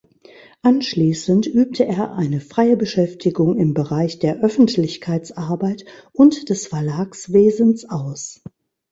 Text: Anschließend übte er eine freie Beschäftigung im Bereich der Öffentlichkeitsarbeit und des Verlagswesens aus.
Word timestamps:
Anschließend 0.63 1.45
übte 1.45 1.85
er 1.85 2.13
eine 2.15 2.41
freie 2.41 2.75
Beschäftigung 2.75 3.59
im 3.59 3.75
Bereich 3.75 4.17
der 4.17 4.41
Öffentlichkeitsarbeit 4.41 5.85
und 6.11 6.49
des 6.49 6.65
Verlagswesens 6.65 7.87
aus. 7.87 8.41